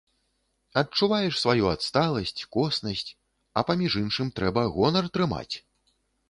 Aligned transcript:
Адчуваеш 0.81 1.33
сваю 1.43 1.65
адсталасць, 1.73 2.45
коснасць, 2.55 3.11
а 3.57 3.65
паміж 3.69 3.91
іншым 4.03 4.33
трэба 4.41 4.61
гонар 4.79 5.05
трымаць! 5.19 5.55